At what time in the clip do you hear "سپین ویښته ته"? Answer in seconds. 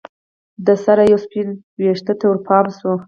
1.25-2.25